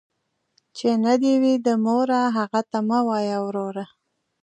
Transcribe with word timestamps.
ـ 0.39 0.75
چې 0.77 0.89
نه 1.05 1.13
دې 1.21 1.33
وي، 1.41 1.53
د 1.65 1.67
موره 1.85 2.19
هغه 2.37 2.61
ته 2.71 2.79
مه 2.89 2.99
وايه 3.07 3.37
وروره. 3.45 3.85